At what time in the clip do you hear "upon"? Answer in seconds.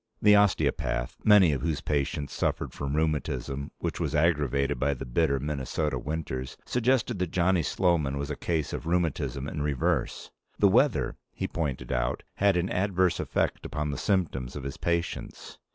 13.63-13.91